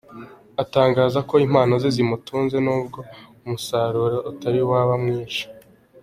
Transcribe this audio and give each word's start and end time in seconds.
Atangaza 0.63 1.19
ko 1.29 1.35
impano 1.45 1.73
ze 1.81 1.89
zimutunze 1.95 2.57
n’ubwo 2.65 2.99
umusaruro 3.45 4.17
utari 4.31 4.59
waba 4.69 4.93
mwinshi. 5.03 5.43